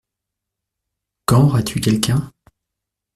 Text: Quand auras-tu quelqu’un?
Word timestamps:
Quand 1.27 1.43
auras-tu 1.43 1.79
quelqu’un? 1.79 2.33